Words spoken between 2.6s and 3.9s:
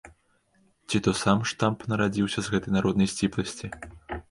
народнай сціпласці.